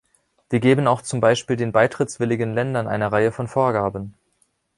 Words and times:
Wir 0.49 0.59
geben 0.59 0.87
auch 0.87 1.03
zum 1.03 1.19
Beispiel 1.21 1.57
den 1.57 1.71
beitrittswilligen 1.71 2.55
Ländern 2.55 2.87
eine 2.87 3.11
Reihe 3.11 3.31
von 3.31 3.47
Vorgaben. 3.47 4.15